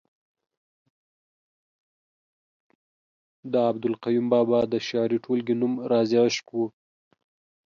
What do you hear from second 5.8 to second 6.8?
رازِ عشق ؤ